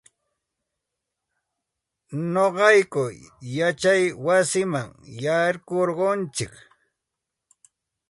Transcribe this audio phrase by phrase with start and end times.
[2.33, 3.05] Nuqayku
[3.57, 4.87] yachay wasiman
[5.23, 6.53] yaykurquntsik.